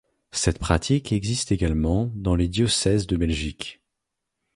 Cette 0.31 0.57
pratique 0.57 1.11
existe 1.11 1.51
également 1.51 2.09
dans 2.15 2.33
les 2.33 2.47
diocèses 2.47 3.05
de 3.05 3.17
Belgique. 3.17 3.81